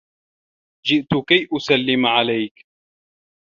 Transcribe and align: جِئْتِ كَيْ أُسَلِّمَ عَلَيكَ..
جِئْتِ 0.85 1.11
كَيْ 1.27 1.47
أُسَلِّمَ 1.53 2.05
عَلَيكَ.. 2.05 2.65